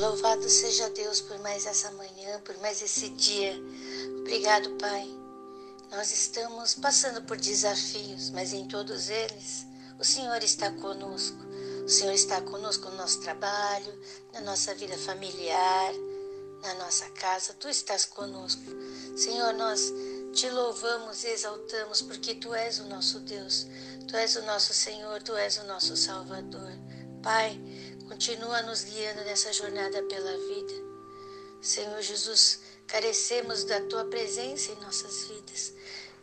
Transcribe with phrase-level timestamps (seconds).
[0.00, 3.54] Louvado seja Deus por mais essa manhã, por mais esse dia.
[4.20, 5.06] Obrigado, Pai.
[5.90, 9.66] Nós estamos passando por desafios, mas em todos eles
[9.98, 11.36] o Senhor está conosco.
[11.84, 13.92] O Senhor está conosco no nosso trabalho,
[14.32, 15.92] na nossa vida familiar,
[16.62, 17.52] na nossa casa.
[17.60, 18.62] Tu estás conosco.
[19.14, 19.92] Senhor, nós
[20.32, 23.66] te louvamos e exaltamos porque tu és o nosso Deus.
[24.08, 26.72] Tu és o nosso Senhor, tu és o nosso Salvador.
[27.22, 27.60] Pai,
[28.10, 30.74] Continua nos guiando nessa jornada pela vida.
[31.62, 35.72] Senhor Jesus, carecemos da tua presença em nossas vidas.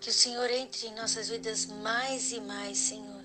[0.02, 3.24] Que o Senhor entre em nossas vidas mais e mais, Senhor.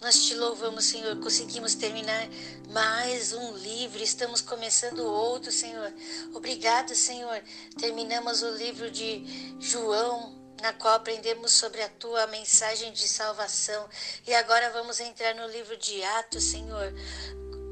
[0.00, 1.18] Nós te louvamos, Senhor.
[1.18, 2.28] Conseguimos terminar
[2.70, 5.92] mais um livro, estamos começando outro, Senhor.
[6.32, 7.42] Obrigado, Senhor.
[7.80, 9.24] Terminamos o livro de
[9.58, 13.88] João, na qual aprendemos sobre a tua mensagem de salvação.
[14.24, 16.94] E agora vamos entrar no livro de Atos, Senhor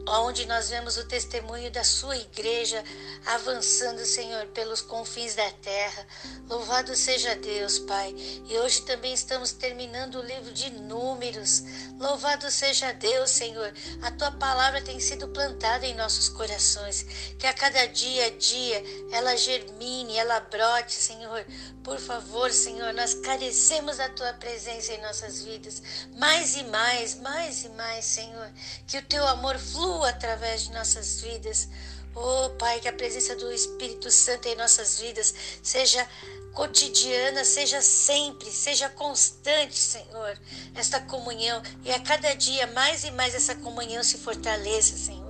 [0.07, 2.83] onde nós vemos o testemunho da sua igreja
[3.27, 6.07] avançando, Senhor, pelos confins da terra.
[6.49, 8.15] Louvado seja Deus, Pai.
[8.49, 11.63] E hoje também estamos terminando o livro de Números.
[11.99, 13.73] Louvado seja Deus, Senhor.
[14.03, 17.03] A tua palavra tem sido plantada em nossos corações.
[17.39, 21.45] Que a cada dia a dia ela germine, ela brote, Senhor.
[21.85, 25.83] Por favor, Senhor, nós carecemos da tua presença em nossas vidas.
[26.17, 28.51] Mais e mais, mais e mais, Senhor.
[28.87, 31.69] Que o teu amor flua através de nossas vidas.
[32.15, 36.07] Oh, Pai, que a presença do Espírito Santo em nossas vidas seja
[36.53, 40.39] cotidiana, seja sempre, seja constante, Senhor,
[40.75, 41.63] esta comunhão.
[41.83, 45.22] E a cada dia mais e mais essa comunhão se fortaleça, Senhor.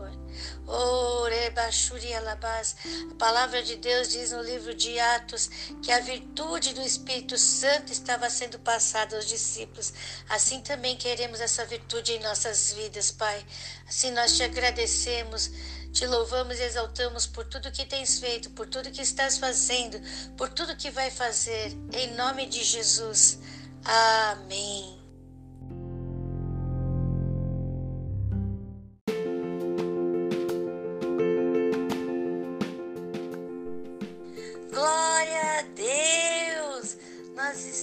[3.11, 5.49] A palavra de Deus diz no livro de Atos
[5.83, 9.93] que a virtude do Espírito Santo estava sendo passada aos discípulos.
[10.29, 13.45] Assim também queremos essa virtude em nossas vidas, Pai.
[13.89, 15.51] Assim nós te agradecemos.
[15.93, 20.01] Te louvamos e exaltamos por tudo que tens feito, por tudo que estás fazendo,
[20.39, 21.77] por tudo que vai fazer.
[21.93, 23.39] Em nome de Jesus.
[23.85, 25.02] Amém.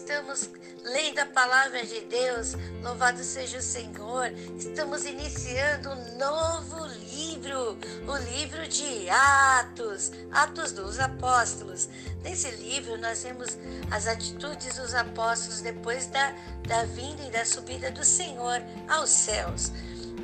[0.09, 0.49] Estamos
[0.85, 4.31] lendo a palavra de Deus, louvado seja o Senhor.
[4.57, 7.77] Estamos iniciando um novo livro,
[8.07, 11.89] o livro de Atos, Atos dos Apóstolos.
[12.23, 13.55] Nesse livro, nós vemos
[13.91, 16.33] as atitudes dos apóstolos depois da,
[16.67, 19.69] da vinda e da subida do Senhor aos céus.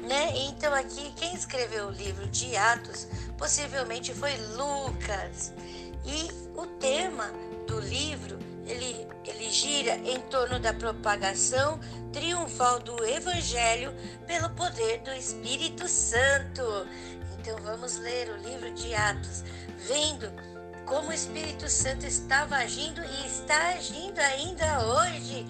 [0.01, 0.31] Né?
[0.47, 3.07] Então, aqui, quem escreveu o livro de Atos
[3.37, 5.53] possivelmente foi Lucas.
[6.03, 7.31] E o tema
[7.67, 11.79] do livro ele, ele gira em torno da propagação
[12.11, 13.93] triunfal do Evangelho
[14.25, 16.63] pelo poder do Espírito Santo.
[17.39, 19.43] Então vamos ler o livro de Atos,
[19.87, 20.31] vendo
[20.85, 25.45] como o Espírito Santo estava agindo e está agindo ainda hoje.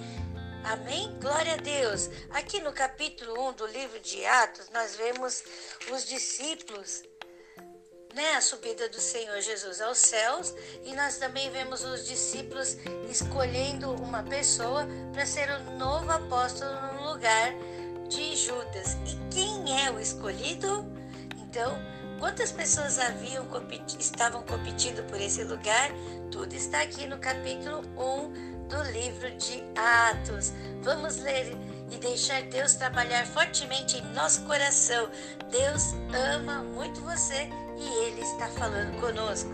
[0.63, 1.15] Amém?
[1.21, 2.09] Glória a Deus.
[2.31, 5.43] Aqui no capítulo 1 do livro de Atos, nós vemos
[5.91, 7.03] os discípulos
[8.15, 10.55] né, a subida do Senhor Jesus aos céus
[10.85, 12.77] e nós também vemos os discípulos
[13.09, 17.53] escolhendo uma pessoa para ser o novo apóstolo no lugar
[18.07, 18.97] de Judas.
[19.05, 20.85] E quem é o escolhido?
[21.37, 21.77] Então,
[22.17, 23.45] quantas pessoas haviam
[23.99, 25.91] estavam competindo por esse lugar?
[26.31, 30.53] Tudo está aqui no capítulo 1 do livro de Atos.
[30.81, 31.53] Vamos ler
[31.91, 35.09] e deixar Deus trabalhar fortemente em nosso coração.
[35.51, 39.49] Deus ama muito você e Ele está falando conosco.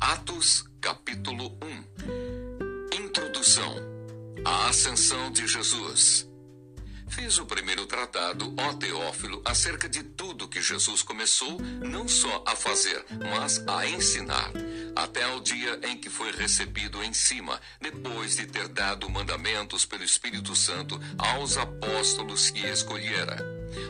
[0.00, 3.74] Atos, capítulo 1 Introdução
[4.44, 6.28] A Ascensão de Jesus.
[7.08, 12.54] Fiz o primeiro tratado, ó Teófilo, acerca de tudo que Jesus começou não só a
[12.54, 14.52] fazer, mas a ensinar
[14.98, 20.02] até o dia em que foi recebido em cima, depois de ter dado mandamentos pelo
[20.02, 23.38] Espírito Santo aos apóstolos que escolhera,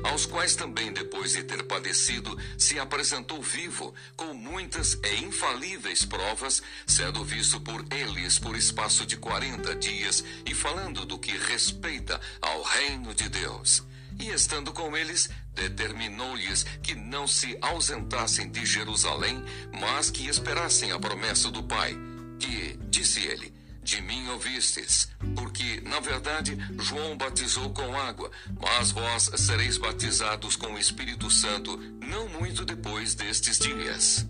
[0.05, 6.63] aos quais também, depois de ter padecido, se apresentou vivo, com muitas e infalíveis provas,
[6.87, 12.63] sendo visto por eles por espaço de quarenta dias e falando do que respeita ao
[12.63, 13.88] reino de Deus.
[14.19, 19.43] E estando com eles, determinou-lhes que não se ausentassem de Jerusalém,
[19.81, 21.97] mas que esperassem a promessa do Pai,
[22.39, 28.31] que, disse ele, de mim ouvistes, porque, na verdade, João batizou com água,
[28.61, 34.27] mas vós sereis batizados com o Espírito Santo não muito depois destes dias.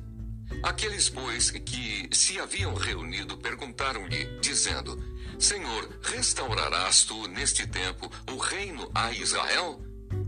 [0.63, 4.97] Aqueles, pois, que se haviam reunido perguntaram-lhe, dizendo:
[5.39, 9.81] Senhor, restaurarás tu neste tempo o reino a Israel?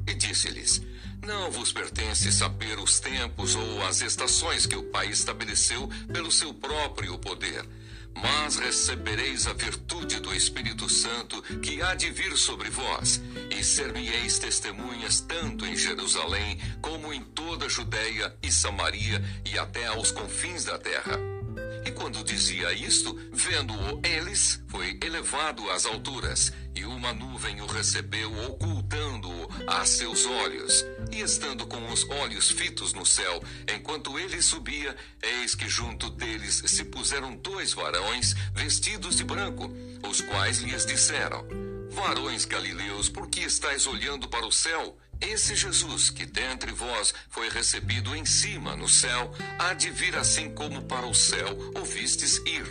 [0.06, 0.82] E disse-lhes:
[1.22, 6.54] Não vos pertence saber os tempos ou as estações que o Pai estabeleceu pelo seu
[6.54, 7.66] próprio poder
[8.14, 13.20] mas recebereis a virtude do Espírito Santo que há de vir sobre vós,
[13.50, 19.86] e ser-me-eis testemunhas tanto em Jerusalém como em toda a Judéia e Samaria e até
[19.86, 21.39] aos confins da terra.
[21.84, 28.30] E quando dizia isto, vendo-o eles, foi elevado às alturas, e uma nuvem o recebeu,
[28.46, 30.84] ocultando-o a seus olhos.
[31.10, 33.42] E estando com os olhos fitos no céu,
[33.74, 39.72] enquanto ele subia, eis que junto deles se puseram dois varões vestidos de branco,
[40.08, 41.46] os quais lhes disseram:
[41.90, 44.96] Varões galileus, por que estáis olhando para o céu?
[45.20, 50.54] Esse Jesus, que dentre vós foi recebido em cima no céu, há de vir assim
[50.54, 52.66] como para o céu ouvistes ir.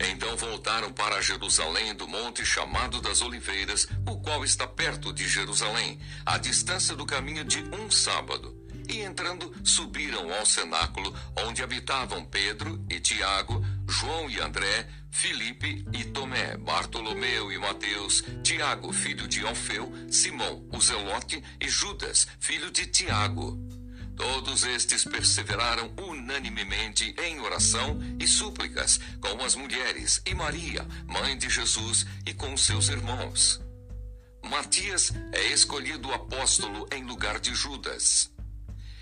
[0.00, 5.98] Então voltaram para Jerusalém do monte chamado das Oliveiras, o qual está perto de Jerusalém,
[6.24, 8.56] à distância do caminho de um sábado.
[8.88, 16.04] E entrando, subiram ao cenáculo, onde habitavam Pedro e Tiago, João e André, Filipe e
[16.04, 22.86] Tomé, Bartolomeu e Mateus, Tiago, filho de Alfeu, Simão, o Zelote e Judas, filho de
[22.86, 23.58] Tiago.
[24.16, 31.48] Todos estes perseveraram unanimemente em oração e súplicas com as mulheres e Maria, mãe de
[31.48, 33.60] Jesus, e com seus irmãos.
[34.42, 38.32] Matias é escolhido apóstolo em lugar de Judas.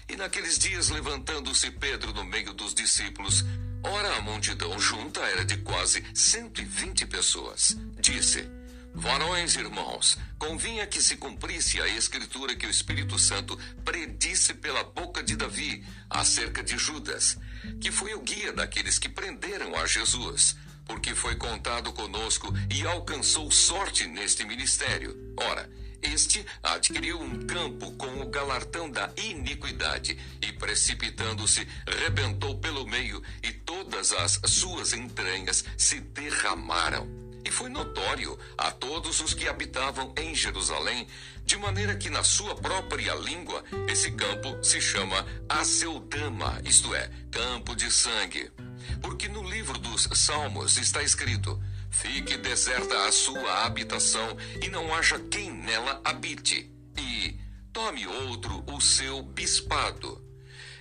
[0.09, 3.45] E naqueles dias, levantando-se Pedro no meio dos discípulos,
[3.89, 7.77] Ora, a multidão junta era de quase 120 pessoas.
[8.01, 8.49] Disse:
[8.93, 15.23] Varões irmãos, convinha que se cumprisse a escritura que o Espírito Santo predisse pela boca
[15.23, 17.39] de Davi acerca de Judas,
[17.81, 23.51] que foi o guia daqueles que prenderam a Jesus, porque foi contado conosco e alcançou
[23.53, 25.17] sorte neste ministério.
[25.37, 25.71] Ora,
[26.07, 33.53] este adquiriu um campo com o galardão da iniquidade e, precipitando-se, rebentou pelo meio e
[33.53, 37.09] todas as suas entranhas se derramaram.
[37.45, 41.07] E foi notório a todos os que habitavam em Jerusalém,
[41.45, 47.77] de maneira que na sua própria língua esse campo se chama Aceldama, isto é, campo
[47.77, 48.51] de sangue.
[49.01, 51.61] Porque no livro dos Salmos está escrito:
[51.99, 56.71] Fique deserta a sua habitação e não haja quem nela habite.
[56.95, 57.41] E
[57.73, 60.23] tome outro o seu bispado.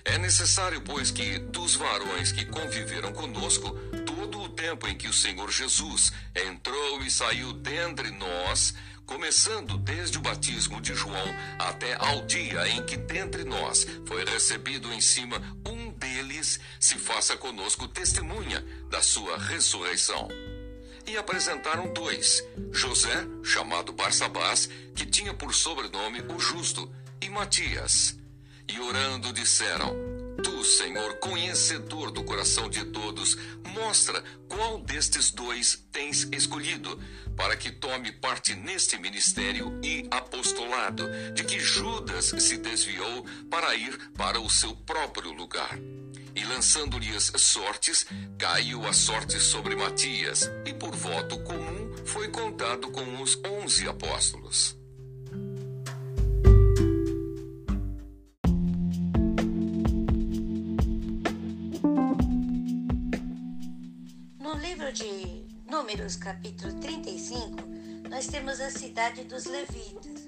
[0.04, 3.70] É necessário, pois, que dos varões que conviveram conosco,
[4.04, 8.74] todo o tempo em que o Senhor Jesus entrou e saiu dentre nós,
[9.06, 14.92] começando desde o batismo de João até ao dia em que dentre nós foi recebido
[14.92, 20.28] em cima um deles, se faça conosco testemunha da sua ressurreição
[21.06, 22.42] e apresentaram dois:
[22.72, 28.16] José, chamado Barsabás, que tinha por sobrenome o Justo, e Matias.
[28.68, 29.94] E orando disseram:
[30.42, 33.36] Tu, Senhor, conhecedor do coração de todos,
[33.74, 37.00] mostra qual destes dois tens escolhido,
[37.36, 43.96] para que tome parte neste ministério e apostolado, de que Judas se desviou para ir
[44.16, 45.78] para o seu próprio lugar
[46.36, 53.22] e lançando-lhes sortes, caiu a sorte sobre Matias, e por voto comum foi contado com
[53.22, 54.76] os onze apóstolos.
[64.38, 67.56] No livro de Números, capítulo 35,
[68.10, 70.26] nós temos a cidade dos Levitas.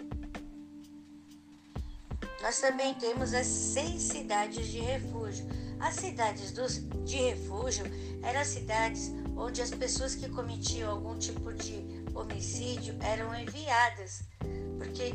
[2.41, 7.85] Nós também temos as seis cidades de refúgio as cidades dos, de refúgio
[8.23, 14.23] eram cidades onde as pessoas que cometiam algum tipo de homicídio eram enviadas,
[14.77, 15.13] porque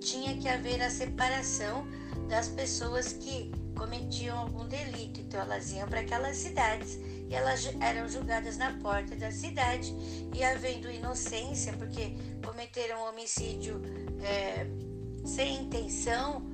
[0.00, 1.86] tinha que haver a separação
[2.28, 5.20] das pessoas que cometiam algum delito.
[5.20, 9.94] Então elas iam para aquelas cidades e elas eram julgadas na porta da cidade
[10.34, 12.14] e havendo inocência, porque
[12.44, 13.80] cometeram um homicídio
[14.22, 14.66] é,
[15.24, 16.53] sem intenção,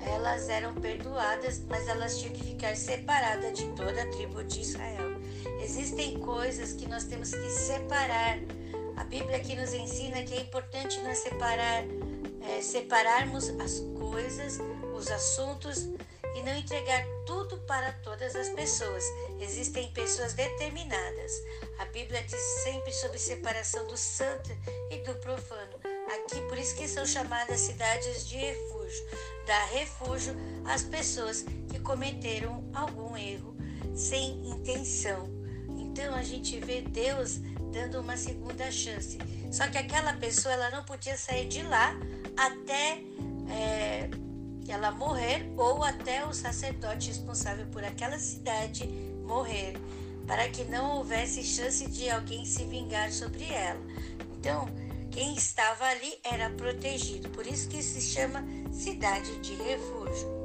[0.00, 5.18] elas eram perdoadas, mas elas tinham que ficar separadas de toda a tribo de Israel.
[5.60, 8.38] Existem coisas que nós temos que separar.
[8.96, 11.84] A Bíblia aqui nos ensina que é importante nós separar,
[12.42, 14.58] é, separarmos as coisas,
[14.96, 15.88] os assuntos
[16.34, 19.04] e não entregar tudo para todas as pessoas.
[19.40, 21.32] Existem pessoas determinadas.
[21.78, 24.50] A Bíblia diz sempre sobre separação do santo
[24.90, 25.77] e do profano
[26.28, 29.06] aqui, por isso que são chamadas cidades de refúgio.
[29.46, 33.56] Dá refúgio às pessoas que cometeram algum erro
[33.96, 35.28] sem intenção.
[35.70, 37.38] Então a gente vê Deus
[37.72, 39.18] dando uma segunda chance.
[39.50, 41.94] Só que aquela pessoa ela não podia sair de lá
[42.36, 43.00] até
[43.50, 44.10] é,
[44.68, 48.86] ela morrer ou até o sacerdote responsável por aquela cidade
[49.24, 49.74] morrer,
[50.26, 53.80] para que não houvesse chance de alguém se vingar sobre ela.
[54.36, 54.68] Então,
[55.10, 60.38] quem estava ali era protegido, por isso que se chama cidade de refúgio.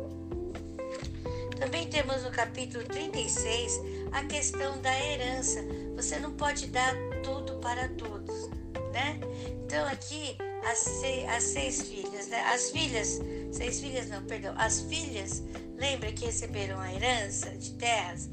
[1.59, 3.79] Também temos no capítulo 36
[4.11, 5.63] a questão da herança.
[5.95, 6.93] Você não pode dar
[7.23, 8.49] tudo para todos,
[8.91, 9.19] né?
[9.65, 12.41] Então aqui as seis, as seis filhas, né?
[12.41, 15.43] As filhas, seis filhas não, perdão, as filhas,
[15.75, 18.29] lembra que receberam a herança de terras?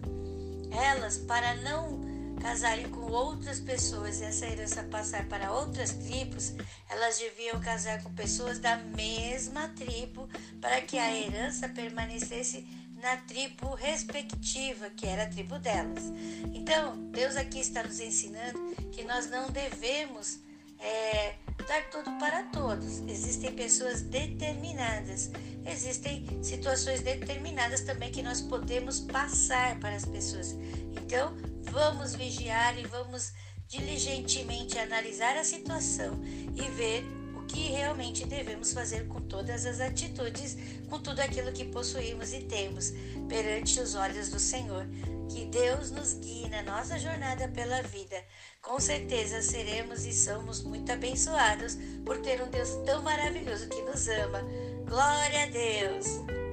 [0.71, 2.10] Elas, para não
[2.41, 6.55] casarem com outras pessoas e essa herança passar para outras tribos,
[6.89, 10.29] elas deviam casar com pessoas da mesma tribo
[10.61, 12.67] para que a herança permanecesse
[13.01, 16.05] na tribo respectiva, que era a tribo delas.
[16.53, 20.39] Então, Deus aqui está nos ensinando que nós não devemos
[20.79, 23.01] é, dar tudo para todos.
[23.09, 25.31] Existem pessoas determinadas,
[25.67, 30.53] existem situações determinadas também que nós podemos passar para as pessoas.
[30.97, 31.37] Então,
[31.71, 33.33] vamos vigiar e vamos
[33.69, 36.21] diligentemente analisar a situação
[36.57, 37.20] e ver
[37.51, 40.57] que realmente devemos fazer com todas as atitudes,
[40.89, 42.93] com tudo aquilo que possuímos e temos
[43.29, 44.87] perante os olhos do Senhor.
[45.29, 48.17] Que Deus nos guie na nossa jornada pela vida.
[48.61, 54.09] Com certeza seremos e somos muito abençoados por ter um Deus tão maravilhoso que nos
[54.09, 54.43] ama.
[54.87, 56.50] Glória a Deus!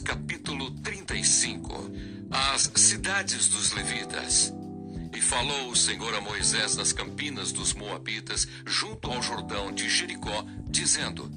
[0.00, 1.90] Capítulo 35
[2.30, 4.52] As cidades dos levitas.
[5.14, 10.44] E falou o Senhor a Moisés nas campinas dos Moabitas, junto ao Jordão de Jericó,
[10.68, 11.30] dizendo: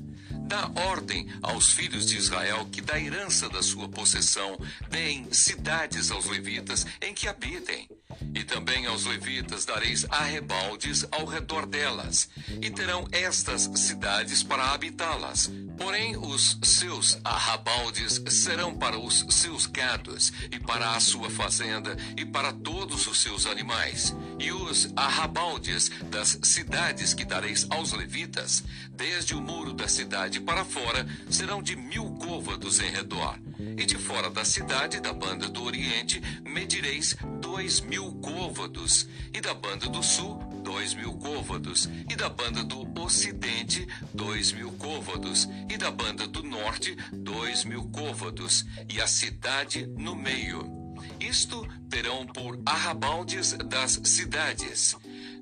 [0.47, 4.57] Dá ordem aos filhos de Israel que da herança da sua possessão
[4.89, 7.87] deem cidades aos levitas em que habitem.
[8.35, 12.29] E também aos levitas dareis arrebaldes ao redor delas,
[12.61, 15.51] e terão estas cidades para habitá-las.
[15.77, 22.25] Porém, os seus arrabaldes serão para os seus gados, e para a sua fazenda, e
[22.25, 24.15] para todos os seus animais.
[24.39, 30.65] E os arrabaldes das cidades que dareis aos levitas, desde o muro da cidade para
[30.65, 33.37] fora, serão de mil côvados em redor.
[33.77, 39.53] E de fora da cidade, da banda do oriente, medireis dois mil côvados, e da
[39.53, 45.77] banda do sul, dois mil côvados, e da banda do ocidente, dois mil côvados, e
[45.77, 50.83] da banda do norte, dois mil côvados, e a cidade no meio.
[51.19, 54.95] Isto terão por arrabaldes das cidades.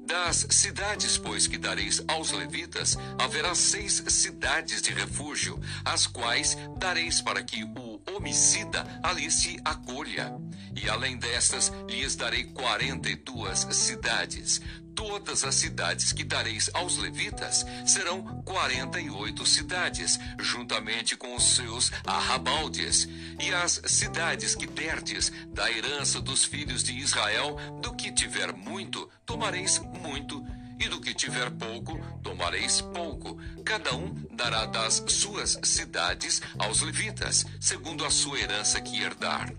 [0.05, 7.21] Das cidades, pois, que dareis aos levitas, haverá seis cidades de refúgio, as quais dareis
[7.21, 7.90] para que o
[8.21, 10.31] homicida ali se acolha.
[10.75, 14.61] E além destas, lhes darei quarenta e duas cidades.
[14.93, 21.55] Todas as cidades que dareis aos levitas serão quarenta e oito cidades, juntamente com os
[21.55, 23.07] seus arrabaldes.
[23.39, 29.09] E as cidades que derdes da herança dos filhos de Israel, do que tiver muito,
[29.25, 30.45] tomareis muito,
[30.81, 33.37] e do que tiver pouco, tomareis pouco.
[33.63, 39.53] Cada um dará das suas cidades aos levitas, segundo a sua herança que herdar.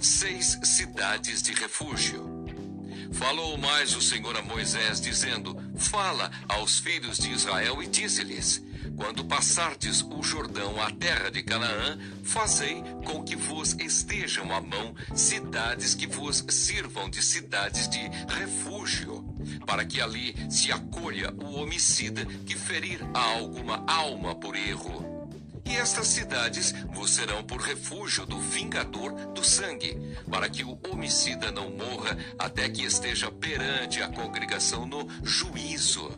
[0.00, 2.36] Seis cidades de refúgio.
[3.12, 8.62] Falou mais o Senhor a Moisés, dizendo: Fala aos filhos de Israel e dize-lhes:
[8.96, 14.94] Quando passardes o Jordão à terra de Canaã, fazei com que vos estejam à mão
[15.14, 19.25] cidades que vos sirvam de cidades de refúgio,
[19.64, 25.16] para que ali se acolha o homicida que ferir a alguma alma por erro.
[25.64, 29.98] E estas cidades vos serão por refúgio do vingador do sangue,
[30.30, 36.08] para que o homicida não morra até que esteja perante a congregação no juízo.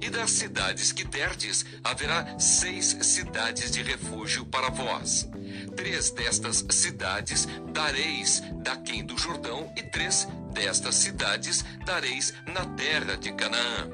[0.00, 5.28] E das cidades que derdes, haverá seis cidades de refúgio para vós.
[5.76, 13.32] Três destas cidades dareis daquém do Jordão, e três destas cidades dareis na terra de
[13.32, 13.90] Canaã.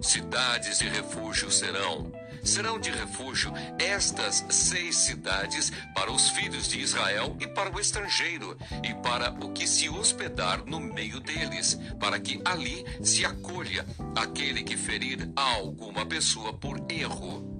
[0.00, 2.10] Cidades de refúgio serão
[2.44, 8.56] serão de refúgio estas seis cidades para os filhos de Israel e para o estrangeiro,
[8.82, 14.62] e para o que se hospedar no meio deles, para que ali se acolha aquele
[14.62, 17.53] que ferir a alguma pessoa por erro.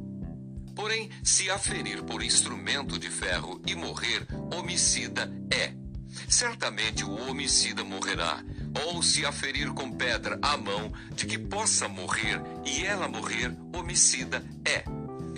[0.75, 5.73] Porém, se aferir por instrumento de ferro e morrer, homicida é.
[6.29, 8.43] Certamente o homicida morrerá,
[8.85, 14.45] ou se aferir com pedra a mão de que possa morrer e ela morrer, homicida
[14.65, 14.85] é.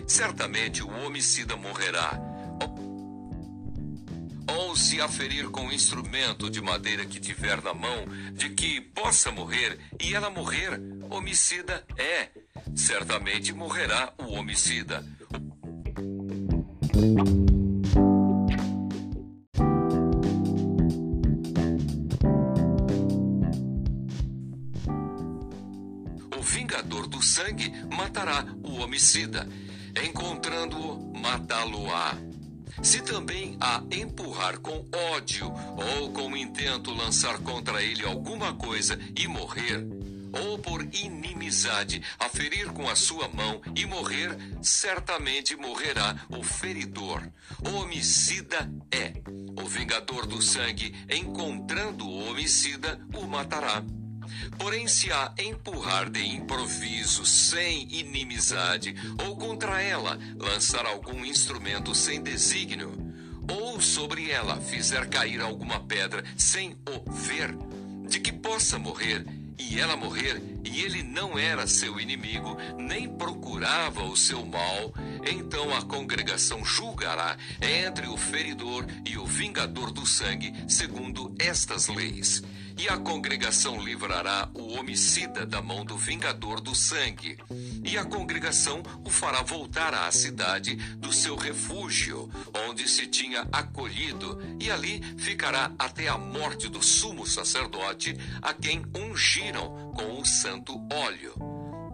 [0.07, 2.19] Certamente o homicida morrerá,
[4.49, 9.79] ou se aferir com instrumento de madeira que tiver na mão, de que possa morrer
[10.01, 12.31] e ela morrer, homicida é.
[12.75, 15.05] Certamente morrerá o homicida.
[16.97, 17.01] O
[26.41, 29.47] vingador do sangue matará o homicida.
[30.03, 32.17] Encontrando-o, matá-lo-á.
[32.83, 34.83] Se também a empurrar com
[35.15, 35.53] ódio
[36.01, 39.87] ou com intento lançar contra ele alguma coisa e morrer,
[40.43, 47.23] ou por inimizade aferir com a sua mão e morrer, certamente morrerá o feridor.
[47.65, 49.13] O homicida é.
[49.63, 53.83] O vingador do sangue, encontrando o homicida, o matará.
[54.59, 58.95] Porém, se a empurrar de improviso, sem inimizade,
[59.27, 62.93] ou contra ela lançar algum instrumento sem desígnio,
[63.49, 67.57] ou sobre ela fizer cair alguma pedra sem o ver,
[68.09, 69.25] de que possa morrer,
[69.59, 74.93] e ela morrer, e ele não era seu inimigo, nem procurava o seu mal,
[75.27, 82.43] então a congregação julgará entre o feridor e o vingador do sangue, segundo estas leis.
[82.79, 87.39] E a congregação livrará o homicida da mão do vingador do sangue.
[87.83, 92.31] E a congregação o fará voltar à cidade do seu refúgio,
[92.69, 98.85] onde se tinha acolhido, e ali ficará até a morte do sumo sacerdote, a quem
[98.95, 101.35] ungiram com o santo óleo.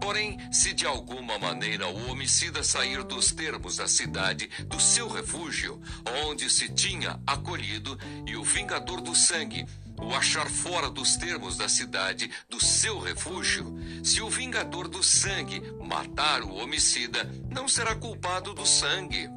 [0.01, 5.81] Porém, se de alguma maneira o homicida sair dos termos da cidade, do seu refúgio,
[6.25, 7.97] onde se tinha acolhido,
[8.27, 9.65] e o vingador do sangue
[10.03, 15.61] o achar fora dos termos da cidade, do seu refúgio, se o vingador do sangue
[15.81, 19.29] matar o homicida, não será culpado do sangue,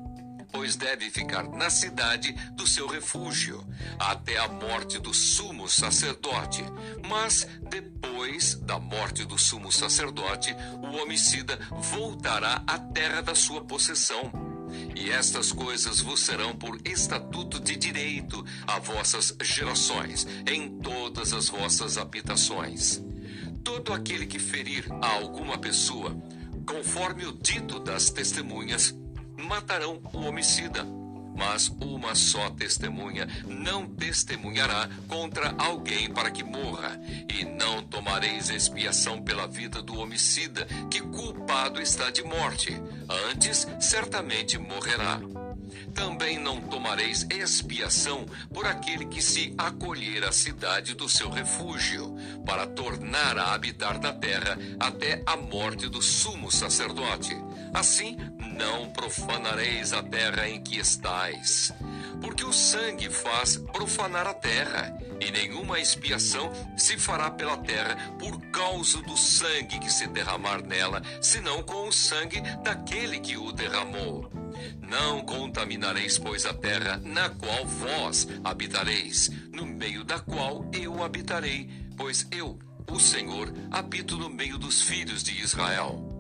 [0.51, 3.67] pois deve ficar na cidade do seu refúgio,
[3.99, 6.65] até a morte do sumo sacerdote.
[7.09, 11.59] Mas depois da morte do sumo sacerdote, o homicida
[11.93, 14.46] voltará à terra da sua possessão
[14.95, 21.49] e estas coisas vos serão por estatuto de direito a vossas gerações, em todas as
[21.49, 23.03] vossas habitações.
[23.63, 26.17] Todo aquele que ferir a alguma pessoa,
[26.67, 28.95] conforme o dito das testemunhas,
[29.37, 30.96] matarão o homicida
[31.37, 39.23] mas uma só testemunha não testemunhará contra alguém para que morra, e não tomareis expiação
[39.23, 42.81] pela vida do homicida, que culpado está de morte,
[43.31, 45.21] antes certamente morrerá.
[45.95, 52.67] Também não tomareis expiação por aquele que se acolher à cidade do seu refúgio, para
[52.67, 57.35] tornar a habitar na terra até a morte do sumo sacerdote.
[57.73, 58.17] Assim,
[58.57, 61.73] não profanareis a terra em que estais.
[62.21, 68.41] Porque o sangue faz profanar a terra, e nenhuma expiação se fará pela terra por
[68.51, 74.31] causa do sangue que se derramar nela, senão com o sangue daquele que o derramou.
[74.81, 81.71] Não contaminareis, pois, a terra na qual vós habitareis, no meio da qual eu habitarei,
[81.97, 82.59] pois eu,
[82.91, 86.16] o Senhor, habito no meio dos filhos de Israel.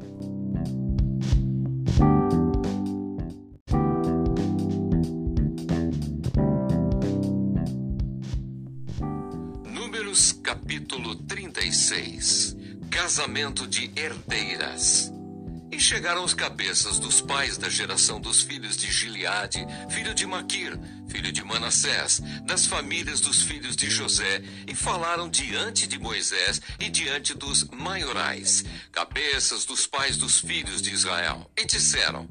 [10.16, 12.56] Números capítulo 36
[12.90, 15.12] Casamento de herdeiras.
[15.70, 20.78] E chegaram os cabeças dos pais da geração dos filhos de Gileade, filho de Maquir,
[21.06, 26.88] filho de Manassés, das famílias dos filhos de José, e falaram diante de Moisés e
[26.88, 32.26] diante dos maiorais, cabeças dos pais dos filhos de Israel, e disseram: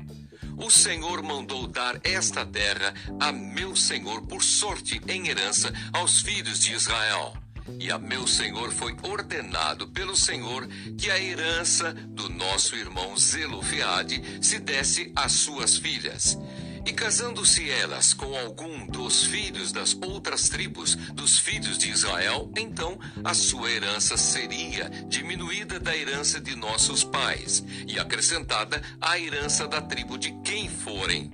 [0.57, 6.59] o Senhor mandou dar esta terra a meu senhor por sorte em herança aos filhos
[6.61, 7.44] de Israel.
[7.80, 14.21] E a meu senhor foi ordenado pelo Senhor que a herança do nosso irmão Zelofeade
[14.41, 16.38] se desse às suas filhas.
[16.86, 22.99] E casando-se elas com algum dos filhos das outras tribos dos filhos de Israel, então
[23.23, 29.82] a sua herança seria diminuída da herança de nossos pais e acrescentada à herança da
[29.82, 31.32] tribo de quem forem.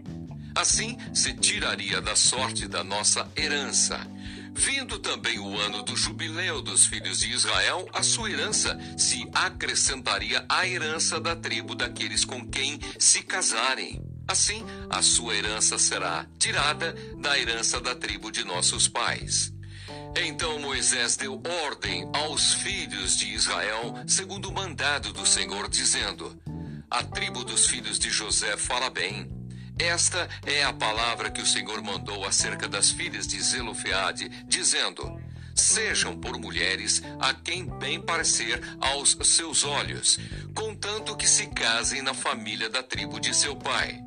[0.55, 3.99] Assim se tiraria da sorte da nossa herança.
[4.53, 10.45] Vindo também o ano do jubileu dos filhos de Israel, a sua herança se acrescentaria
[10.47, 14.01] à herança da tribo daqueles com quem se casarem.
[14.27, 19.53] Assim, a sua herança será tirada da herança da tribo de nossos pais.
[20.15, 26.37] Então Moisés deu ordem aos filhos de Israel, segundo o mandado do Senhor, dizendo:
[26.89, 29.40] A tribo dos filhos de José fala bem.
[29.81, 35.19] Esta é a palavra que o Senhor mandou acerca das filhas de Zelofeade, dizendo:
[35.55, 40.19] Sejam por mulheres a quem bem parecer aos seus olhos,
[40.53, 43.99] contanto que se casem na família da tribo de seu pai.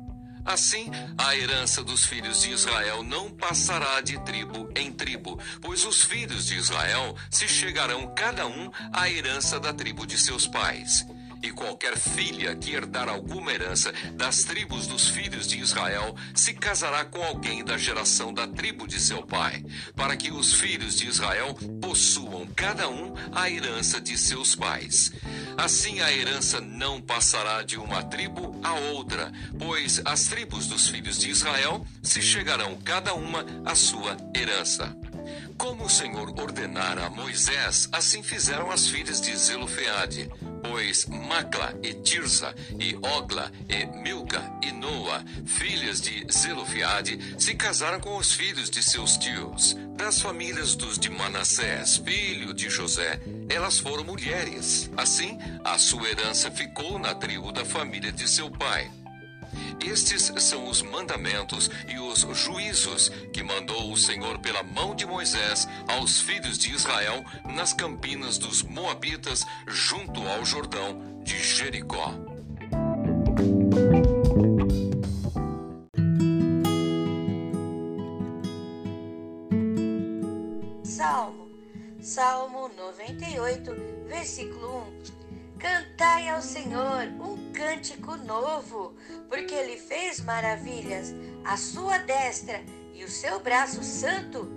[0.45, 6.03] Assim, a herança dos filhos de Israel não passará de tribo em tribo, pois os
[6.03, 11.05] filhos de Israel se chegarão cada um à herança da tribo de seus pais.
[11.41, 17.05] E qualquer filha que herdar alguma herança das tribos dos filhos de Israel se casará
[17.05, 19.63] com alguém da geração da tribo de seu pai,
[19.95, 25.11] para que os filhos de Israel possuam cada um a herança de seus pais.
[25.57, 31.17] Assim a herança não passará de uma tribo a outra, pois as tribos dos filhos
[31.19, 34.95] de Israel se chegarão cada uma à sua herança.
[35.57, 40.29] Como o Senhor ordenara a Moisés, assim fizeram as filhas de Zelofeade
[40.69, 47.99] pois Macla e Tirsa e Ogla e Milca e Noa, filhas de Zelofeade, se casaram
[47.99, 49.75] com os filhos de seus tios.
[49.95, 54.89] Das famílias dos de Manassés, filho de José, elas foram mulheres.
[54.97, 58.91] Assim, a sua herança ficou na tribo da família de seu pai.
[59.85, 65.67] Estes são os mandamentos e os juízos que mandou o Senhor pela mão de Moisés
[65.87, 72.13] aos filhos de Israel nas campinas dos Moabitas, junto ao Jordão de Jericó.
[80.83, 81.49] Salmo,
[82.01, 83.75] Salmo 98,
[84.07, 84.87] versículo
[85.21, 85.24] 1.
[85.65, 88.95] Cantai ao Senhor um cântico novo,
[89.27, 91.07] porque ele fez maravilhas.
[91.43, 94.47] A sua destra e o seu braço santo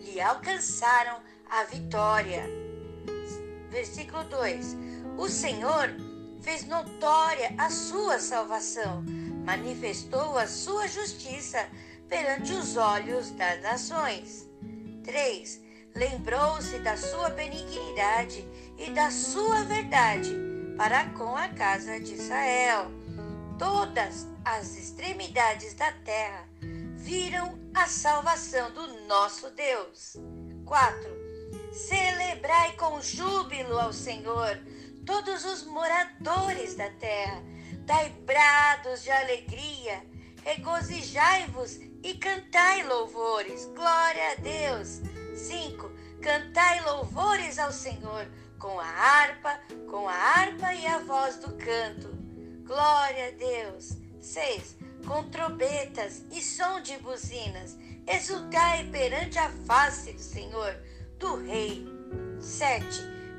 [0.00, 2.42] lhe alcançaram a vitória.
[3.68, 4.78] Versículo 2:
[5.18, 5.90] O Senhor
[6.40, 9.04] fez notória a sua salvação,
[9.44, 11.68] manifestou a sua justiça
[12.08, 14.48] perante os olhos das nações.
[15.04, 15.68] 3
[15.98, 18.46] lembrou-se da sua benignidade
[18.78, 20.34] e da sua verdade
[20.76, 22.86] para com a casa de Israel.
[23.58, 26.48] Todas as extremidades da terra
[26.96, 30.16] viram a salvação do nosso Deus.
[30.64, 31.10] 4.
[31.72, 34.56] Celebrai com júbilo ao Senhor
[35.04, 37.42] todos os moradores da terra.
[37.84, 40.04] Dai brados de alegria,
[40.44, 43.64] regozijai-vos e cantai louvores.
[43.74, 45.00] Glória a Deus
[45.34, 45.90] 5.
[46.20, 52.08] Cantai louvores ao Senhor com a harpa, com a harpa e a voz do canto.
[52.64, 53.96] Glória a Deus.
[54.20, 54.76] 6.
[55.06, 60.76] Com trombetas e som de buzinas, exultai perante a face do Senhor,
[61.18, 61.86] do Rei.
[62.40, 62.84] 7.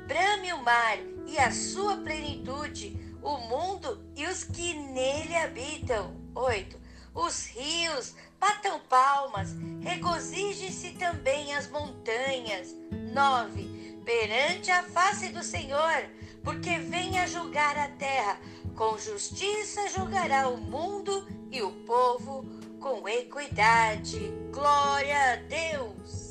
[0.06, 6.16] Brame o mar e a sua plenitude, o mundo e os que nele habitam.
[6.34, 6.80] 8.
[7.14, 9.50] Os rios batam palmas,
[9.82, 12.74] regozije-se também as montanhas.
[13.12, 13.79] 9.
[14.10, 16.04] Perante a face do Senhor,
[16.42, 18.40] porque vem a julgar a terra,
[18.74, 22.44] com justiça julgará o mundo e o povo
[22.80, 24.18] com equidade.
[24.50, 26.29] Glória a Deus.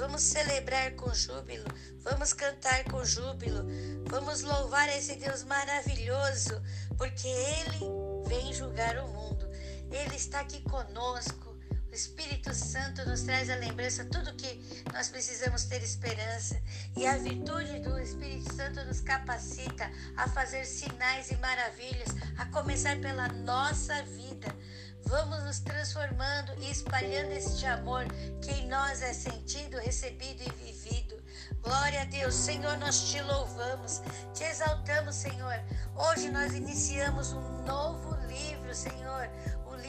[0.00, 1.66] Vamos celebrar com júbilo,
[1.98, 3.66] vamos cantar com júbilo,
[4.06, 6.60] vamos louvar esse Deus maravilhoso,
[6.96, 7.84] porque Ele
[8.26, 9.46] vem julgar o mundo,
[9.90, 11.50] Ele está aqui conosco.
[11.90, 16.62] O Espírito Santo nos traz a lembrança tudo que nós precisamos ter esperança
[16.96, 22.96] e a virtude do Espírito Santo nos capacita a fazer sinais e maravilhas, a começar
[23.00, 24.46] pela nossa vida.
[25.06, 28.06] Vamos nos transformando e espalhando este amor
[28.42, 31.20] que em nós é sentido, recebido e vivido.
[31.62, 35.54] Glória a Deus, Senhor, nós te louvamos, te exaltamos, Senhor.
[35.96, 39.28] Hoje nós iniciamos um novo livro, Senhor,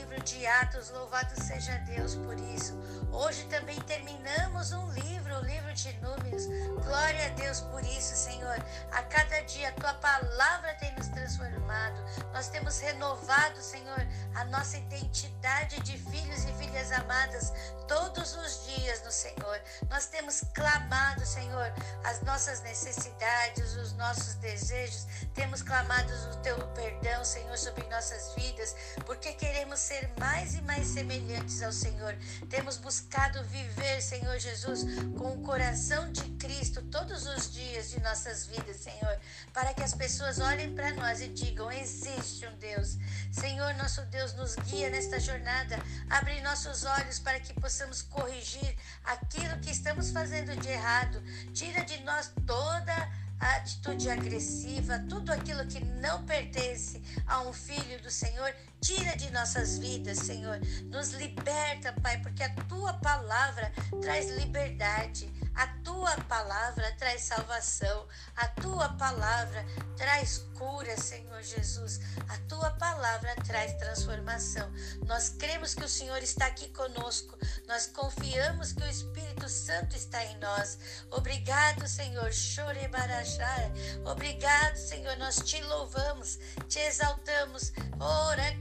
[0.02, 0.90] livro de Atos.
[0.90, 2.74] Louvado seja Deus por isso.
[3.12, 6.48] Hoje também terminamos um livro, o livro de Números.
[6.84, 8.58] Glória a Deus por isso, Senhor.
[8.92, 12.02] A cada dia a tua palavra tem nos transformado.
[12.34, 17.54] Nós temos renovado, Senhor, a nossa identidade de filhos e filhas amadas
[17.88, 19.62] todos os dias no Senhor.
[19.90, 21.72] Nós temos clamado, Senhor,
[22.04, 25.06] as nossas necessidades, os nossos desejos.
[25.36, 30.88] Temos clamado o teu perdão Senhor, sobre nossas vidas, porque queremos ser mais e mais
[30.88, 32.16] semelhantes ao Senhor.
[32.50, 34.86] Temos buscado viver, Senhor Jesus,
[35.18, 39.20] com o coração de Cristo todos os dias de nossas vidas, Senhor,
[39.54, 42.98] para que as pessoas olhem para nós e digam: existe um Deus.
[43.34, 45.78] Senhor, nosso Deus, nos guia nesta jornada,
[46.10, 51.22] abre nossos olhos para que possamos corrigir aquilo que estamos fazendo de errado.
[51.54, 52.96] Tira de nós toda
[53.42, 59.30] a atitude agressiva, tudo aquilo que não pertence a um filho do Senhor, tira de
[59.32, 60.60] nossas vidas, Senhor.
[60.86, 65.32] Nos liberta, Pai, porque a tua palavra traz liberdade.
[65.54, 69.66] A tua palavra traz salvação, a tua palavra
[69.98, 72.00] traz cura, Senhor Jesus.
[72.30, 74.72] A tua palavra traz transformação.
[75.06, 77.38] Nós cremos que o Senhor está aqui conosco.
[77.68, 80.78] Nós confiamos que o Espírito Santo está em nós.
[81.12, 82.32] Obrigado, Senhor.
[82.32, 83.72] Chorebarachai.
[84.06, 85.18] Obrigado, Senhor.
[85.18, 86.40] Nós te louvamos,
[86.70, 87.74] te exaltamos.
[88.00, 88.56] Ora,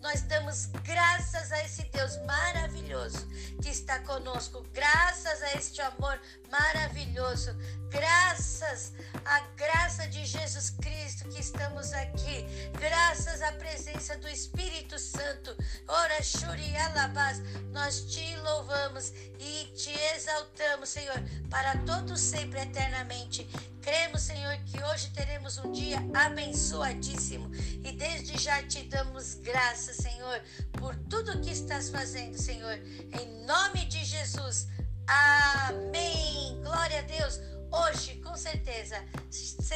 [0.00, 3.26] Nós damos graças a esse Deus maravilhoso
[3.60, 4.66] que está conosco.
[4.72, 6.18] Graças a este amor
[6.50, 7.54] maravilhoso,
[7.90, 8.94] graças
[9.28, 12.46] à graça de Jesus Cristo que estamos aqui,
[12.80, 15.54] graças à presença do Espírito Santo.
[15.86, 23.46] Ora, Shuri Alabás, nós te louvamos e te exaltamos, Senhor, para todos sempre eternamente.
[23.82, 27.50] Cremos, Senhor, que hoje teremos um dia abençoadíssimo
[27.84, 30.40] e desde já te damos graças, Senhor,
[30.72, 32.78] por tudo que estás fazendo, Senhor.
[33.12, 34.68] Em nome de Jesus.
[35.06, 36.58] Amém.
[36.62, 37.40] Glória a Deus.
[37.70, 38.96] Hoje, com certeza,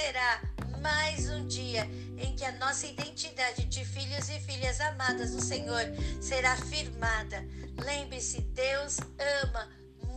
[0.03, 0.41] será
[0.81, 1.89] mais um dia
[2.19, 5.85] em que a nossa identidade de filhos e filhas amadas do Senhor
[6.21, 7.47] será firmada.
[7.85, 8.97] Lembre-se, Deus
[9.47, 9.69] ama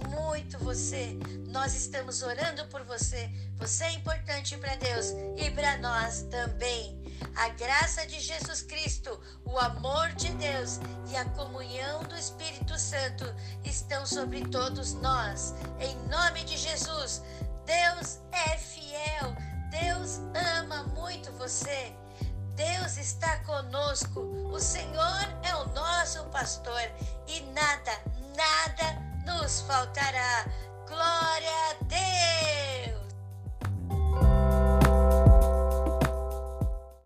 [0.09, 1.15] muito você.
[1.49, 3.29] Nós estamos orando por você.
[3.57, 6.99] Você é importante para Deus e para nós também.
[7.35, 10.79] A graça de Jesus Cristo, o amor de Deus
[11.11, 13.23] e a comunhão do Espírito Santo
[13.63, 15.53] estão sobre todos nós.
[15.79, 17.21] Em nome de Jesus,
[17.67, 19.44] Deus é fiel.
[19.69, 20.19] Deus
[20.59, 21.95] ama muito você.
[22.55, 24.21] Deus está conosco.
[24.51, 26.81] O Senhor é o nosso pastor
[27.27, 27.91] e nada,
[28.35, 30.45] nada nos faltará.
[30.87, 33.04] Glória a Deus!